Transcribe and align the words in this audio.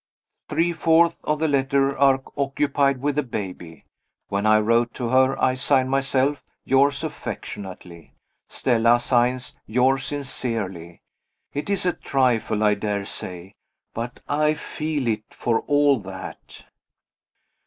Three 0.49 0.73
fourths 0.73 1.19
of 1.23 1.37
the 1.37 1.47
letter 1.47 1.95
are 1.95 2.23
occupied 2.35 3.01
with 3.03 3.13
the 3.17 3.21
baby. 3.21 3.85
When 4.29 4.47
I 4.47 4.57
wrote 4.57 4.95
to 4.95 5.09
her 5.09 5.39
I 5.39 5.53
signed 5.53 5.91
myself 5.91 6.43
"yours 6.65 7.03
affectionately." 7.03 8.15
Stella 8.49 8.99
signs 8.99 9.53
"yours 9.67 10.05
sincerely." 10.05 11.01
It 11.53 11.69
is 11.69 11.85
a 11.85 11.93
trifle, 11.93 12.63
I 12.63 12.73
daresay 12.73 13.53
but 13.93 14.21
I 14.27 14.55
feel 14.55 15.05
it, 15.07 15.35
for 15.35 15.59
all 15.67 15.99
that. 15.99 16.63